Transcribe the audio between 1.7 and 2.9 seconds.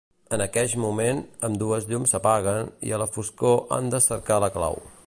llums s'apaguen